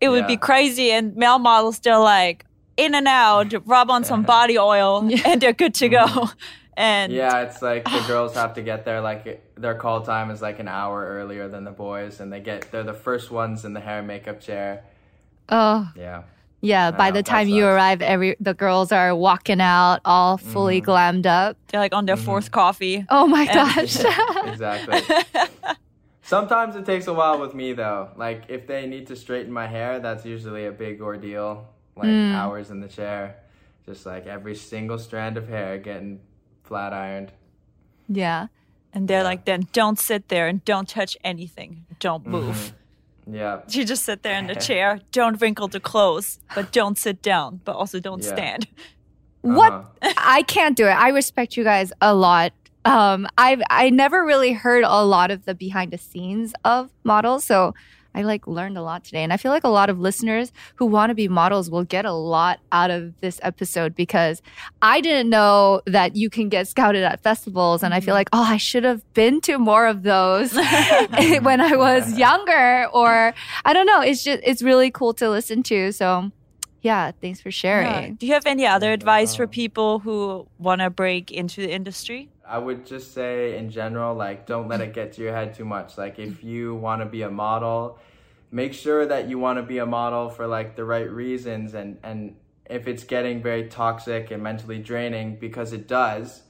[0.00, 2.44] it would be crazy and male models they're like
[2.76, 6.04] in and out, rub on some body oil and they're good to go.
[6.06, 6.38] Mm-hmm.
[6.78, 10.42] And Yeah, it's like the girls have to get there like their call time is
[10.42, 13.72] like an hour earlier than the boys, and they get they're the first ones in
[13.72, 14.84] the hair and makeup chair.
[15.48, 16.24] Oh, Yeah,
[16.66, 17.74] Yeah, by know, the time you sucks.
[17.74, 20.90] arrive, every the girls are walking out all fully Mm-hmm.
[20.90, 21.56] glammed up.
[21.68, 23.04] They're like on their fourth coffee.
[23.08, 23.96] Oh my And- gosh.
[24.52, 25.00] exactly.
[26.22, 28.10] Sometimes it takes a while with me though.
[28.16, 31.68] Like if they need to straighten my hair, that's usually a big ordeal.
[31.94, 32.34] Like Mm.
[32.34, 33.36] hours in the chair,
[33.86, 36.20] just like every single strand of hair getting
[36.64, 37.32] flat ironed.
[38.08, 38.48] yeah.
[38.92, 39.24] And they're Yeah.
[39.32, 41.84] like, then don't sit there and don't touch anything.
[42.00, 42.72] Don't move.
[43.30, 43.60] Yeah.
[43.68, 45.00] You just sit there in the chair.
[45.12, 48.30] Don't wrinkle the clothes, but don't sit down, but also don't Yeah.
[48.34, 48.66] stand.
[49.42, 49.72] What?
[49.72, 50.12] Uh-huh.
[50.16, 50.90] I can't do it.
[50.92, 52.52] I respect you guys a lot.
[52.84, 57.44] Um, I've I never really heard a lot of the behind the scenes of models,
[57.44, 57.74] so
[58.16, 60.86] I like learned a lot today, and I feel like a lot of listeners who
[60.86, 64.40] want to be models will get a lot out of this episode because
[64.80, 68.42] I didn't know that you can get scouted at festivals, and I feel like oh,
[68.42, 70.54] I should have been to more of those
[71.42, 74.00] when I was younger, or I don't know.
[74.00, 75.92] It's just it's really cool to listen to.
[75.92, 76.32] So
[76.82, 77.86] yeah, thanks for sharing.
[77.88, 78.10] Yeah.
[78.16, 81.72] Do you have any other advice for Um, people who want to break into the
[81.72, 82.28] industry?
[82.48, 85.64] I would just say in general, like, don't let it get to your head too
[85.64, 85.98] much.
[85.98, 87.98] Like, if you want to be a model,
[88.50, 91.74] make sure that you want to be a model for like the right reasons.
[91.74, 92.36] And, and
[92.68, 96.42] if it's getting very toxic and mentally draining, because it does,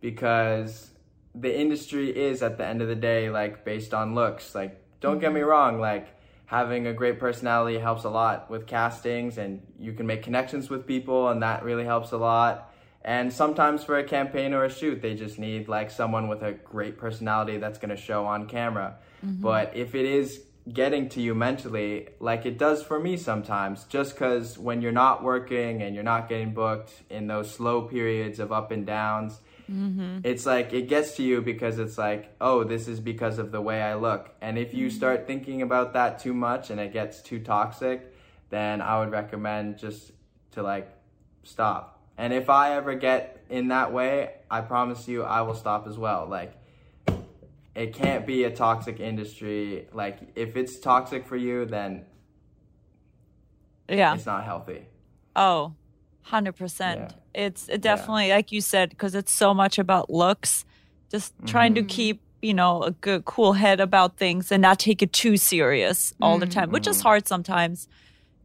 [0.00, 0.90] because
[1.34, 4.54] the industry is at the end of the day, like, based on looks.
[4.54, 5.48] Like, don't get me mm-hmm.
[5.48, 6.08] wrong, like,
[6.50, 10.84] having a great personality helps a lot with castings and you can make connections with
[10.84, 12.69] people and that really helps a lot
[13.02, 16.52] and sometimes for a campaign or a shoot they just need like someone with a
[16.52, 18.96] great personality that's going to show on camera.
[19.24, 19.42] Mm-hmm.
[19.42, 24.14] But if it is getting to you mentally like it does for me sometimes just
[24.14, 28.52] because when you're not working and you're not getting booked in those slow periods of
[28.52, 30.18] up and downs mm-hmm.
[30.22, 33.60] it's like it gets to you because it's like oh this is because of the
[33.60, 34.34] way i look.
[34.42, 34.96] And if you mm-hmm.
[34.96, 38.14] start thinking about that too much and it gets too toxic
[38.50, 40.12] then i would recommend just
[40.52, 40.92] to like
[41.42, 45.86] stop and if i ever get in that way i promise you i will stop
[45.86, 46.52] as well like
[47.74, 52.04] it can't be a toxic industry like if it's toxic for you then
[53.88, 54.14] Yeah.
[54.14, 54.86] it's not healthy
[55.36, 55.74] Oh,
[56.28, 56.80] 100%.
[56.80, 57.08] Yeah.
[57.34, 60.64] It's it definitely, like you said, because it's so much about looks,
[61.10, 61.88] just trying to mm-hmm.
[61.88, 66.12] keep, you know, a good, cool head about things and not take it too serious
[66.20, 66.60] all the mm-hmm.
[66.60, 67.08] time, which is mm-hmm.
[67.08, 67.88] hard sometimes.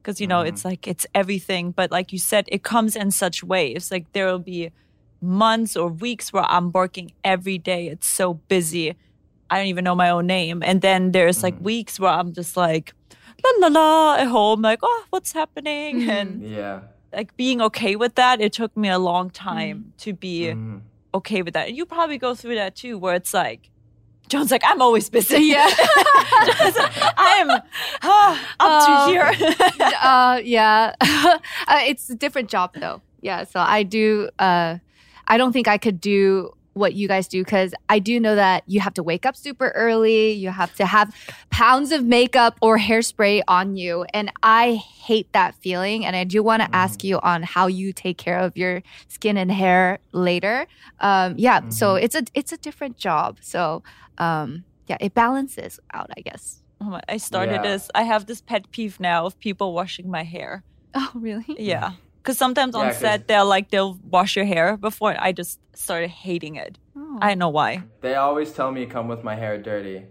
[0.05, 0.69] Because, you know, it's mm-hmm.
[0.69, 1.71] like it's everything.
[1.71, 3.91] But like you said, it comes in such waves.
[3.91, 4.71] Like there will be
[5.19, 7.87] months or weeks where I'm working every day.
[7.87, 8.95] It's so busy.
[9.49, 10.61] I don't even know my own name.
[10.63, 11.63] And then there's like mm-hmm.
[11.63, 12.93] weeks where I'm just like,
[13.43, 16.01] la la la at home, like, oh, what's happening?
[16.01, 16.09] Mm-hmm.
[16.09, 16.79] And yeah
[17.15, 20.81] like being okay with that, it took me a long time to be Mhm.
[21.13, 21.69] okay with that.
[21.69, 23.69] And you probably go through that too, where it's like,
[24.27, 25.43] Joan's like, I'm always busy.
[25.43, 25.69] Yeah.
[27.17, 27.61] I'm
[28.01, 29.31] ah, up to here.
[30.01, 30.95] uh, yeah.
[31.01, 31.37] uh,
[31.85, 33.01] it's a different job though.
[33.21, 33.43] Yeah.
[33.43, 34.77] So I do, uh,
[35.27, 38.63] I don't think I could do what you guys do because I do know that
[38.67, 40.33] you have to wake up super early.
[40.33, 41.15] You have to have
[41.49, 44.05] pounds of makeup or hairspray on you.
[44.13, 46.05] And I hate that feeling.
[46.05, 49.37] And I do want to ask you on how you take care of your skin
[49.37, 50.67] and hair later.
[50.99, 51.69] Um, yeah.
[51.69, 53.37] So it's a, it's a different job.
[53.41, 53.81] So,
[54.17, 56.61] um, yeah, it balances out, I guess.
[56.81, 57.61] Oh my- I started Yeah.
[57.61, 57.89] this.
[57.95, 60.63] I have this pet peeve now of people washing my hair.
[60.93, 61.55] Oh, really?
[61.57, 61.91] Yeah.
[62.25, 65.15] Because sometimes on Yeah, 'cause- set, they're like, they'll wash your hair before.
[65.19, 66.79] I just started hating it.
[66.97, 67.19] Oh.
[67.21, 67.83] I don't know why.
[68.01, 70.05] They always tell me come with my hair dirty.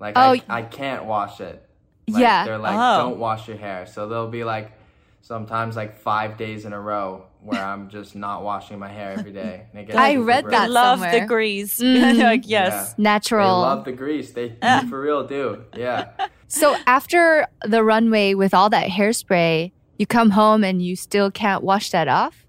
[0.00, 1.64] Like Oh, I, I can't wash it.
[2.08, 2.44] Like, Yeah.
[2.44, 3.10] They're like, Oh.
[3.10, 3.86] don't wash your hair.
[3.86, 4.72] So they'll be like
[5.20, 9.32] sometimes like five days in a row where I'm just not washing my hair every
[9.32, 9.66] day.
[9.72, 10.54] And I read gross.
[10.56, 11.78] I that love the grease.
[11.78, 12.18] Mhm.
[12.24, 12.94] like, yes.
[12.94, 13.46] They Natural.
[13.62, 14.32] They love the grease.
[14.32, 15.62] They, they for real do.
[15.76, 16.08] Yeah.
[16.48, 21.62] So after the runway with all that hairspray, you come home and you still can't
[21.62, 22.46] wash that off?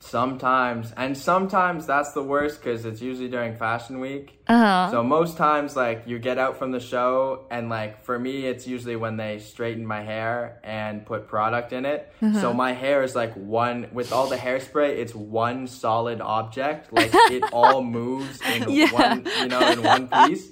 [0.00, 0.92] Sometimes.
[0.96, 4.38] And sometimes that's the worst because it's usually during fashion week.
[4.46, 4.90] Uh-huh.
[4.90, 8.66] So most times, like you get out from the show, and like for me, it's
[8.66, 12.10] usually when they straighten my hair and put product in it.
[12.22, 12.40] Uh-huh.
[12.40, 14.96] So my hair is like one with all the hairspray.
[14.96, 16.92] It's one solid object.
[16.92, 18.92] Like it all moves in Yeah.
[18.92, 20.50] one, you know, in one piece.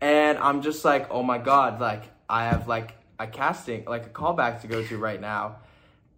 [0.00, 1.80] And I'm just like, oh my god!
[1.80, 5.56] Like I have like a casting, like a callback to go to right now.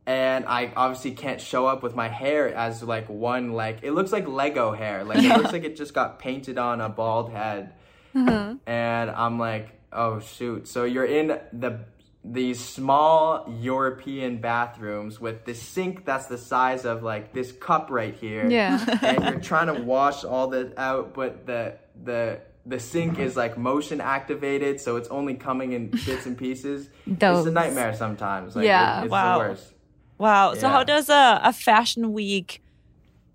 [0.07, 4.13] And I obviously can't show up with my hair as like one like it looks
[4.13, 5.03] like Lego hair.
[5.03, 7.75] Like it looks like it just got painted on a bald head
[8.15, 8.57] mm-hmm.
[8.69, 10.69] and I'm like, oh shoot.
[10.69, 11.81] So you're in the
[12.29, 18.15] these small European bathrooms with this sink that's the size of like this cup right
[18.15, 18.49] here.
[18.49, 18.85] Yeah.
[19.03, 23.57] and you're trying to wash all that out, but the the the sink is like
[23.57, 26.89] motion activated, so it's only coming in bits and pieces.
[27.07, 27.39] Those.
[27.39, 28.57] It's a nightmare sometimes.
[28.57, 29.01] Like, Yeah.
[29.01, 29.39] it- it's Wow.
[29.39, 29.73] the worst.
[30.19, 30.55] Wow.
[30.55, 32.63] So how does a, a fashion week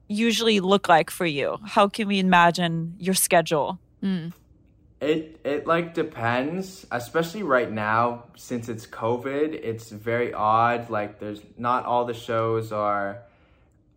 [0.07, 1.57] usually look like for you?
[1.65, 3.79] How can we imagine your schedule?
[4.99, 9.53] It it like depends, especially right now since it's COVID.
[9.53, 10.89] It's very odd.
[10.89, 13.19] Like there's not all the shows are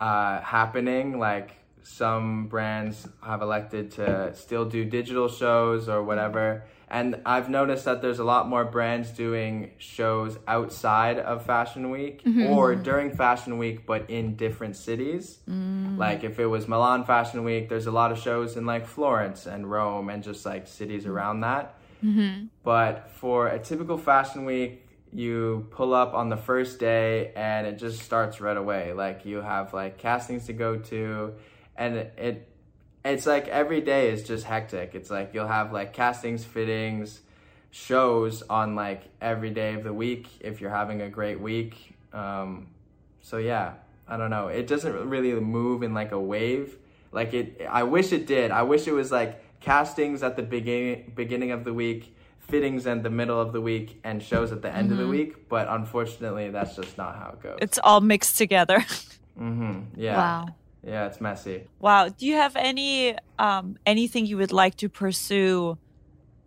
[0.01, 1.19] uh, happening.
[1.19, 6.65] Like some brands have elected to still do digital shows or whatever.
[6.89, 12.25] And I've noticed that there's a lot more brands doing shows outside of Fashion Week
[12.25, 12.47] mm-hmm.
[12.47, 15.39] or during Fashion Week, but in different cities.
[15.49, 15.99] Mm.
[15.99, 19.47] Like if it was Milan Fashion Week, there's a lot of shows in like Florence
[19.47, 21.75] and Rome and just like cities around that.
[22.03, 22.47] Mm-hmm.
[22.63, 27.79] But for a typical Fashion Week, you pull up on the first day and it
[27.79, 28.93] just starts right away.
[28.93, 31.35] Like you have like castings to go to,
[31.77, 32.49] and it
[33.05, 34.95] it's like every day is just hectic.
[34.95, 37.21] It's like you'll have like castings, fittings,
[37.71, 41.95] shows on like every day of the week if you're having a great week.
[42.13, 42.69] Um,
[43.21, 43.75] so yeah,
[44.09, 44.49] I don't know.
[44.49, 46.77] It doesn't really move in like a wave.
[47.13, 48.51] Like it, I wish it did.
[48.51, 53.03] I wish it was like castings at the beginning beginning of the week, fittings in
[53.03, 55.49] the middle of the week, and shows at the end of the week.
[55.49, 57.59] But unfortunately, that's just not how it goes.
[57.61, 58.79] It's all mixed together.
[59.39, 59.81] mm-hmm.
[59.97, 60.17] Yeah.
[60.17, 60.55] Wow.
[60.87, 61.67] Yeah, it's messy.
[61.81, 62.09] wow.
[62.09, 65.79] Do you have any um anything you would like to pursue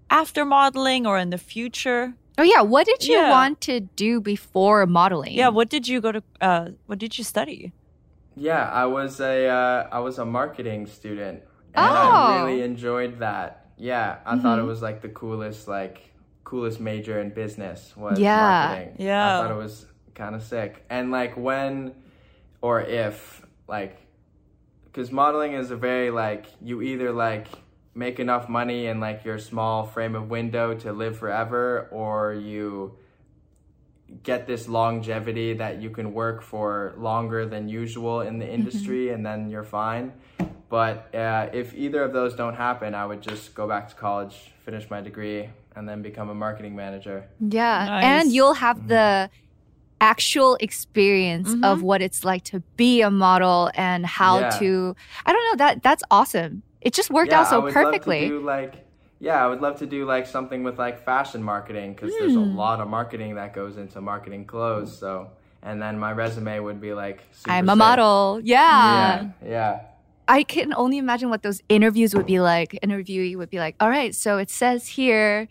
[0.10, 2.14] after modeling or in the future?
[2.38, 3.32] Oh yeah, what did you Yeah.
[3.32, 5.34] want to do before modeling?
[5.34, 7.74] Yeah, what did you go to uh what did you study?
[8.36, 11.42] Yeah, I was a uh, I was a marketing student,
[11.74, 11.98] and Oh.
[11.98, 13.66] I really enjoyed that.
[13.78, 18.38] Yeah, I thought it was like the coolest like coolest major in business was Yeah.
[18.40, 18.96] marketing.
[19.06, 19.26] Yeah.
[19.26, 20.86] I thought it was kind of sick.
[20.90, 21.94] And like when
[22.62, 23.98] or if like
[24.98, 27.48] because modeling is a very like you either like
[27.94, 32.98] make enough money in like your small frame of window to live forever or you
[34.24, 39.24] get this longevity that you can work for longer than usual in the industry and
[39.24, 40.12] then you're fine
[40.68, 44.52] but uh, if either of those don't happen i would just go back to college
[44.66, 47.86] finish my degree and then become a marketing manager Yeah.
[47.86, 48.04] Nice.
[48.04, 49.30] And you'll have the
[50.00, 54.50] actual experience of what it's like to be a model and how Yeah.
[54.60, 56.64] to I don't know that that's awesome.
[56.82, 58.22] It just worked out I so would perfectly.
[58.22, 58.74] Love to do like
[59.20, 62.40] yeah, I would love to do like something with like fashion marketing because there's a
[62.40, 62.56] Hmm.
[62.56, 64.96] lot of marketing that goes into marketing clothes.
[64.98, 65.32] So
[65.64, 67.78] and then my resume would be like super I'm a sick.
[67.80, 68.40] model.
[68.44, 69.24] Yeah.
[69.44, 69.80] Yeah, yeah.
[70.28, 72.78] I can only imagine what those interviews would be like.
[72.84, 75.48] Interviewee would be like, "All right, so it says here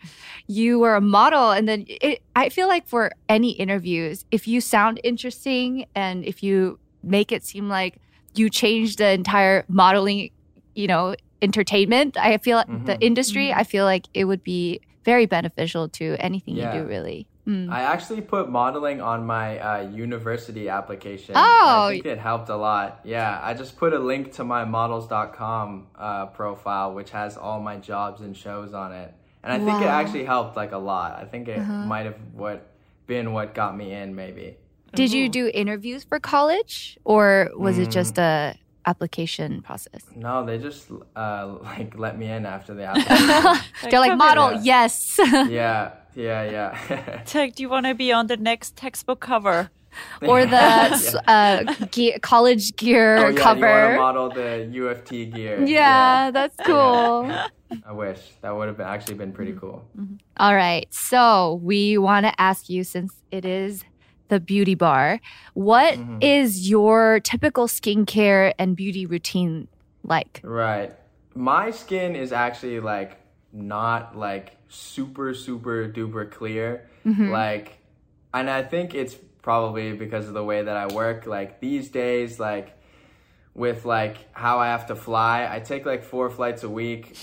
[0.46, 4.60] you were a model." And then it, I feel like for any interviews, if you
[4.60, 7.98] sound interesting and if you make it seem like
[8.34, 10.30] you changed the entire modeling,
[10.74, 13.60] you know, entertainment, I feel like the industry, mm-hmm.
[13.60, 16.74] I feel like it would be very beneficial to anything Yeah.
[16.74, 17.26] you do really.
[17.46, 17.70] Mm.
[17.70, 21.34] I actually put modeling on my uh, university application.
[21.36, 21.86] Oh.
[21.88, 23.00] I think it helped a lot.
[23.04, 27.76] Yeah, I just put a link to my models.com uh, profile, which has all my
[27.76, 29.14] jobs and shows on it.
[29.42, 30.00] And I think it Uh-huh.
[30.00, 31.16] actually helped like a lot.
[31.20, 32.68] I think it might have what
[33.06, 34.56] been what got me in maybe.
[34.94, 37.92] Did you do interviews for college or was it Mm.
[37.92, 38.56] just a
[38.86, 40.02] application process?
[40.16, 43.62] No, they just uh, like let me in after the application.
[43.90, 44.64] They're like, model, in.
[44.64, 45.16] yes.
[45.48, 47.22] yeah, yeah, yeah.
[47.26, 49.70] Tech, do you want to be on the next textbook cover?
[50.28, 53.92] or the s uh, gear, college gear oh, yeah, You want cover.
[53.92, 55.64] to model the UFT gear?
[55.64, 57.32] yeah, that's cool.
[57.84, 59.88] I wish that would have actually been pretty cool.
[60.36, 60.86] All right.
[60.92, 63.84] So we want to ask you since it is
[64.28, 65.18] the beauty bar,
[65.54, 66.70] what is Mhm.
[66.70, 69.68] your typical skincare and beauty routine
[70.02, 70.40] like?
[70.44, 70.92] Right.
[71.34, 73.16] My skin is actually like
[73.56, 76.88] not like super super duper clear.
[77.04, 77.30] Mm-hmm.
[77.30, 77.78] Like
[78.32, 82.38] and I think it's probably because of the way that I work like these days
[82.38, 82.76] like
[83.54, 85.48] with like how I have to fly.
[85.50, 87.16] I take like four flights a week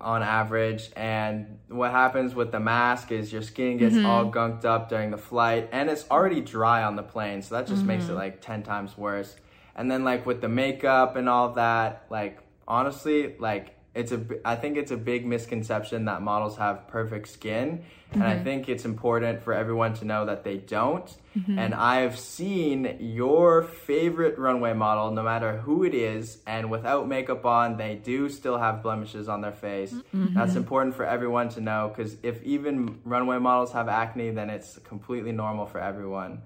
[0.00, 4.06] on average and what happens with the mask is your skin gets mm-hmm.
[4.06, 7.66] all gunked up during the flight and it's already dry on the plane so that
[7.66, 8.18] just makes it mm-hmm.
[8.18, 9.34] like 10 times worse.
[9.74, 14.56] And then like with the makeup and all that like honestly like it's a I
[14.56, 19.42] think it's a big misconception that models have perfect skin and I think it's important
[19.42, 21.12] for everyone to know that they don't.
[21.58, 27.44] And I've seen your favorite runway model, no matter who it is, and without makeup
[27.44, 29.92] on, they do still have blemishes on their face.
[30.12, 34.78] That's important for everyone to know because if even runway models have acne, then it's
[34.84, 36.42] completely normal for everyone.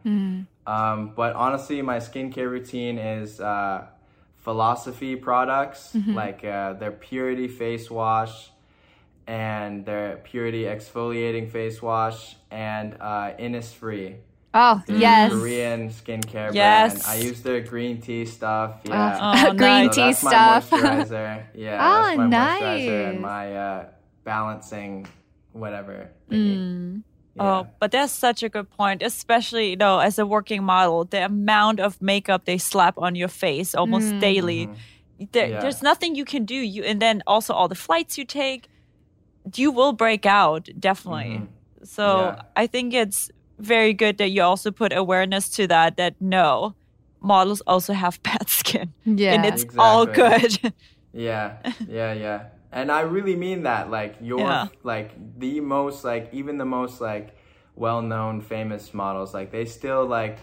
[0.66, 3.86] Um, but honestly, my skincare routine is uh,
[4.38, 8.50] philosophy products, like uh, their Purity face wash
[9.26, 14.16] and their Purity exfoliating face wash and uh, Innisfree.
[14.54, 15.30] Oh, the yes.
[15.30, 17.04] Korean skincare Yes.
[17.04, 17.20] brand.
[17.20, 18.80] I use their green tea stuff.
[18.84, 19.18] Yeah.
[19.48, 19.94] Oh, Green nice.
[19.94, 20.72] So tea that's stuff.
[20.72, 21.44] My moisturizer.
[21.54, 21.78] Yeah.
[21.86, 23.86] Oh, that's my moisturizer and my uh,
[24.24, 25.06] balancing
[25.52, 26.10] whatever.
[26.30, 27.02] Mm.
[27.38, 27.44] Thingy.
[27.44, 27.60] Yeah.
[27.60, 31.24] Oh, but that's such a good point, especially you know, as a working model, the
[31.24, 34.20] amount of makeup they slap on your face almost mm.
[34.20, 34.66] daily.
[34.66, 35.24] Mm-hmm.
[35.32, 35.60] There, Yeah.
[35.60, 36.54] There's nothing you can do.
[36.54, 38.68] You and then also all the flights you take,
[39.54, 41.40] you will break out definitely.
[41.40, 41.84] Mm-hmm.
[41.84, 42.42] So Yeah.
[42.56, 45.96] I think it's very good that you also put awareness to that.
[45.96, 46.74] That no,
[47.20, 49.34] models also have bad skin, Yeah.
[49.34, 50.72] and it's all good.
[51.12, 51.56] Yeah,
[51.88, 52.42] yeah, yeah.
[52.72, 53.90] And I really mean that.
[53.90, 54.68] Like you're Yeah.
[54.82, 57.36] like the most like even the most like
[57.76, 60.38] well-known famous models like they still like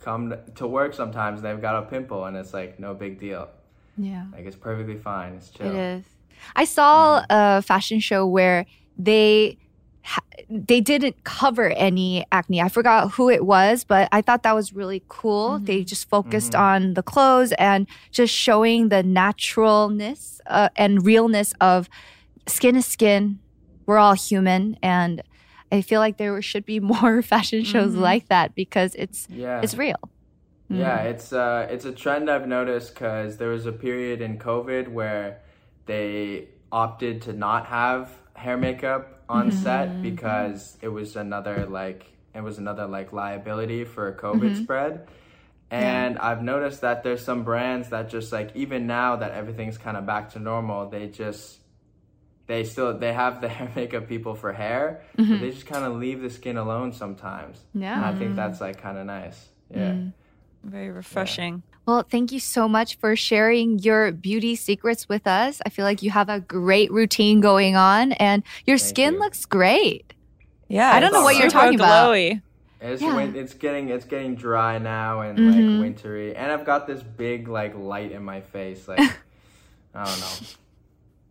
[0.00, 3.48] come to work sometimes and they've got a pimple and it's like no big deal.
[3.96, 4.24] yeah.
[4.32, 5.34] Like it's perfectly fine.
[5.34, 5.68] It's chill.
[5.68, 6.04] It is.
[6.56, 7.58] I saw mm-hmm.
[7.58, 8.66] a fashion show where
[8.98, 9.58] they
[10.48, 12.60] they didn't cover any acne.
[12.60, 15.58] I forgot who it was, but I thought that was really cool.
[15.60, 21.88] They just focused on the clothes and just showing the naturalness uh, and realness of
[22.48, 23.40] skin is skin.
[23.86, 25.22] We're all human, and
[25.72, 29.60] I feel like there should be more fashion shows like that because it's Yeah.
[29.62, 29.96] it's real.
[30.68, 31.06] Yeah, Mm-hmm.
[31.08, 35.40] it's uh, it's a trend I've noticed because there was a period in COVID where
[35.86, 39.62] they opted to not have hair makeup on Mm-hmm.
[39.62, 42.02] set because it was another like
[42.34, 44.62] it was another like liability for COVID Mm-hmm.
[44.64, 45.06] spread.
[45.72, 49.96] And I've noticed that there's some brands that just like even now that everything's kind
[49.96, 51.58] of back to normal, they just
[52.46, 55.30] they still they have the hair makeup people for hair, Mm-hmm.
[55.32, 57.56] but they just kind of leave the skin alone sometimes.
[57.72, 57.94] Yeah.
[57.96, 59.38] And I think that's like kind of nice.
[59.72, 59.94] Yeah.
[60.64, 61.62] Very refreshing.
[61.86, 65.60] Well, thank you so much for sharing your beauty secrets with us.
[65.64, 69.20] I feel like you have a great routine going on and your Thank skin you.
[69.20, 70.12] looks great.
[70.68, 72.12] Yeah, I don't know what you're super talking about.
[72.82, 73.14] It's Yeah.
[73.14, 75.48] win- it's getting it's getting dry now and Mhm.
[75.74, 78.86] like wintry, and I've got this big like light in my face.
[78.86, 79.00] Like
[79.94, 80.46] I don't know,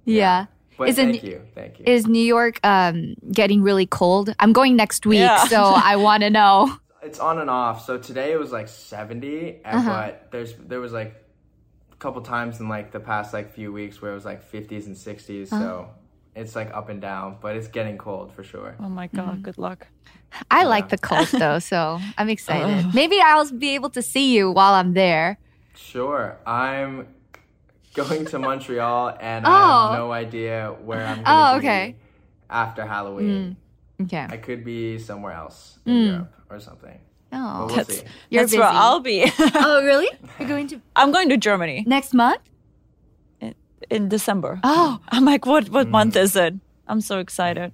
[0.06, 0.46] Yeah.
[0.78, 1.86] but Isn't- thank you, thank you.
[1.88, 4.36] Is New York um, getting really cold?
[4.40, 5.46] I'm going next week, Yeah.
[5.46, 6.76] so I want to know.
[7.02, 7.86] it's on and off.
[7.86, 9.90] So today it was like seventy, and Uh-huh.
[9.90, 11.16] but there's there was like
[11.92, 14.88] a couple times in like the past like few weeks where it was like fifties
[14.88, 15.60] and 60s Uh-huh.
[15.62, 15.90] So
[16.36, 18.76] it's like up and down, but it's getting cold for sure.
[18.80, 19.88] Oh my god, good luck.
[20.52, 22.94] I like the cold though, so I'm excited.
[22.94, 25.38] Maybe I'll be able to see you while I'm there.
[25.76, 27.08] Sure, I'm
[27.96, 29.88] going to Montreal, and I Oh.
[29.90, 31.20] have no idea where I'm.
[31.22, 31.96] Oh, Gonna be okay.
[32.50, 33.58] After Halloween.
[34.02, 34.26] Okay.
[34.30, 36.06] I could be somewhere else in Mm.
[36.08, 37.00] Europe or something.
[37.32, 38.04] Oh, we'll That's, see.
[38.30, 38.64] You're that's where.
[38.64, 39.30] I'll be.
[39.40, 40.10] oh, really?
[40.40, 42.42] You're going to I'm going to Germany next month?
[43.90, 44.60] in December.
[44.64, 45.70] Oh, I'm like, what?
[45.70, 45.92] What Mm.
[45.92, 46.54] month is it?
[46.88, 47.72] I'm so excited.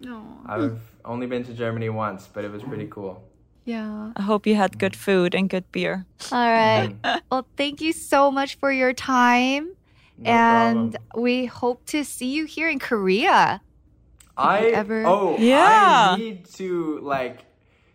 [0.00, 0.22] no.
[0.46, 3.22] I've only been to Germany once, but it was pretty cool.
[3.64, 4.12] Yeah.
[4.16, 6.06] I hope you had good food and good beer.
[6.32, 6.96] All right.
[7.30, 9.76] well, thank you so much for your time.
[10.18, 11.22] No and problem.
[11.22, 13.60] we hope to see you here in Korea.
[14.36, 16.14] I ever- oh Yeah.
[16.14, 17.44] I need to like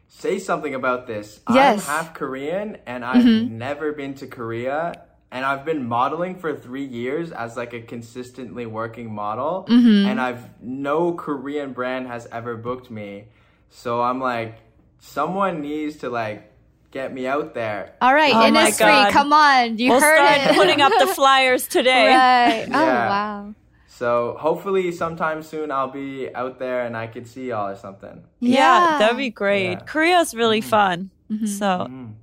[0.07, 1.39] say something about this.
[1.51, 1.87] Yes.
[1.87, 3.57] I'm half Korean and I've mm-hmm.
[3.57, 8.65] never been to Korea and I've been modeling for 3 years as like a consistently
[8.65, 10.07] working model mm-hmm.
[10.07, 13.27] and I've no Korean brand has ever booked me.
[13.69, 14.59] So I'm like
[14.99, 16.51] someone needs to like
[16.91, 17.93] get me out there.
[18.01, 19.77] All right, Oh my Innisfree, come on.
[19.77, 20.55] You We'll heard start it.
[20.55, 22.07] putting up the flyers today.
[22.07, 22.67] right.
[22.67, 23.53] Oh, wow.
[23.97, 28.23] So hopefully sometime soon I'll be out there and I could see y'all or something.
[28.41, 29.71] Yeah, that'd be great.
[29.71, 29.79] Yeah.
[29.85, 31.11] Korea's really fun.
[31.31, 31.45] Mm-hmm.
[31.45, 32.13] So Mm.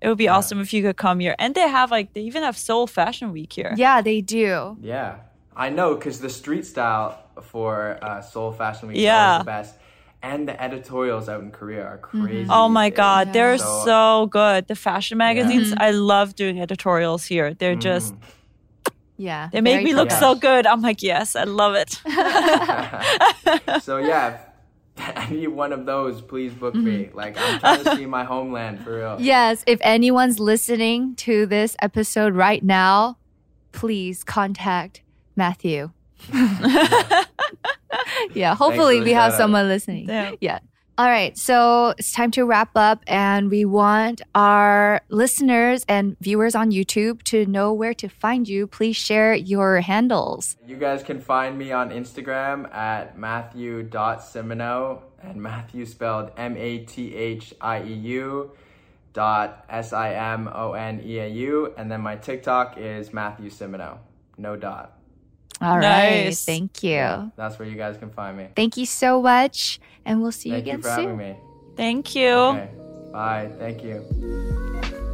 [0.00, 1.36] it would be awesome if you could come here.
[1.38, 3.72] And they have like they even have Seoul Fashion Week here.
[3.76, 4.76] Yeah, they do.
[4.80, 5.16] Yeah,
[5.56, 9.32] I know because the street style for uh, Seoul Fashion Week is Yeah.
[9.34, 9.74] always the best,
[10.22, 12.48] and the editorials out in Korea are crazy.
[12.50, 12.96] Oh my these days.
[12.96, 14.66] god, they're So- so good.
[14.66, 15.82] The fashion magazines, Mm-hmm.
[15.82, 17.54] I love doing editorials here.
[17.54, 18.14] They're just
[19.20, 19.50] Yeah.
[19.52, 20.66] they make me look so good.
[20.66, 21.90] I'm like, yes, I love it.
[23.82, 24.40] so yeah,
[24.96, 26.22] if I need one of those.
[26.22, 27.04] Please book me.
[27.04, 27.16] Mm-hmm.
[27.16, 29.16] Like I'm trying to see my homeland for real.
[29.20, 33.18] Yes, if anyone's listening to this episode right now,
[33.72, 35.02] please contact
[35.36, 35.90] Mathieu.
[38.34, 40.08] yeah, hopefully we have someone listening.
[40.08, 40.32] Yeah.
[40.40, 40.58] Yeah.
[41.00, 46.54] All right, so it's time to wrap up, and we want our listeners and viewers
[46.54, 48.66] on YouTube to know where to find you.
[48.66, 50.58] Please share your handles.
[50.66, 57.14] You guys can find me on Instagram at mathieu.simoneau and Mathieu spelled M A T
[57.14, 58.50] H I E U
[59.14, 63.48] dot S I M O N E A U and then my TikTok is Mathieu
[63.48, 64.00] Simoneau.
[64.36, 65.00] No dot.
[65.62, 66.24] All right.
[66.24, 66.44] Nice.
[66.44, 67.32] Thank you.
[67.36, 68.48] That's where you guys can find me.
[68.56, 69.78] Thank you so much.
[70.04, 71.04] And we'll see you Thank you again for soon.
[71.04, 71.36] having me.
[71.76, 72.28] Thank you.
[72.30, 72.70] Okay.
[73.12, 73.50] Bye.
[73.58, 75.10] Thank you.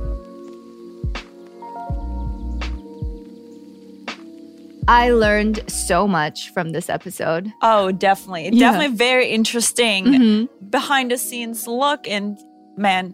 [4.88, 7.52] I learned so much from this episode.
[7.60, 8.44] Oh, definitely.
[8.44, 8.50] Yeah.
[8.50, 8.58] Mm-hmm.
[8.60, 12.06] Definitely very interesting behind the scenes look.
[12.06, 12.38] And
[12.76, 13.12] man,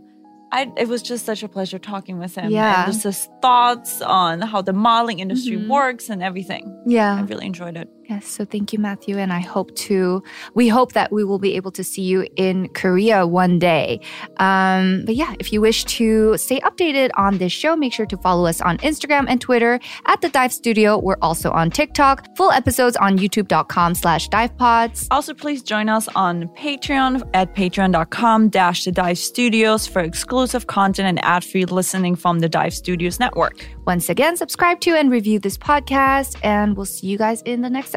[0.52, 2.50] I, it was just such a pleasure talking with him.
[2.50, 2.84] Yeah.
[2.84, 5.68] And just his thoughts on how the modeling industry Mhm.
[5.68, 6.78] works and everything.
[6.86, 7.14] Yeah.
[7.16, 7.88] I really enjoyed it.
[8.12, 8.28] Yes.
[8.28, 9.16] So thank you, Mathieu.
[9.16, 12.68] And I hope to, we hope that we will be able to see you in
[12.74, 14.00] Korea one day.
[14.36, 18.18] Um, but yeah, if you wish to stay updated on this show, make sure to
[18.18, 20.98] follow us on Instagram and Twitter at The Dive Studio.
[20.98, 22.36] We're also on TikTok.
[22.36, 25.06] Full episodes on youtube.com slash divepods.
[25.10, 31.08] Also, please join us on Patreon at patreon.com dash the dive studios for exclusive content
[31.08, 33.66] and ad-free listening from the Dive Studios network.
[33.86, 37.70] Once again, subscribe to and review this podcast, and we'll see you guys in the
[37.70, 37.94] next